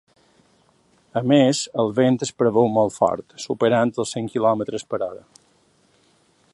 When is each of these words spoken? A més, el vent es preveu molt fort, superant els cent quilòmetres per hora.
A 1.19 1.21
més, 1.31 1.59
el 1.83 1.93
vent 1.99 2.17
es 2.27 2.33
preveu 2.43 2.71
molt 2.79 2.97
fort, 2.97 3.37
superant 3.45 3.93
els 4.05 4.15
cent 4.17 4.31
quilòmetres 4.37 4.89
per 4.95 5.03
hora. 5.11 5.27